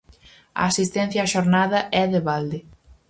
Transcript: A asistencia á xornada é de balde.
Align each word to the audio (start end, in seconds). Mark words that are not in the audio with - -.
A 0.61 0.63
asistencia 0.71 1.25
á 1.27 1.31
xornada 1.33 1.79
é 2.01 2.03
de 2.13 2.19
balde. 2.27 2.59